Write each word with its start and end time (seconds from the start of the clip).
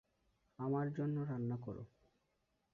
আমার 0.59 0.87
জন্য 0.93 1.17
রান্না 1.23 1.57
কর। 1.57 1.77